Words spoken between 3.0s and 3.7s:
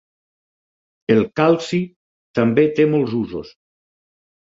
usos.